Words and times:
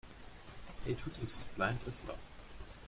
Hatred 0.85 1.13
is 1.21 1.35
as 1.35 1.45
blind 1.55 1.77
as 1.85 2.03
love. 2.05 2.17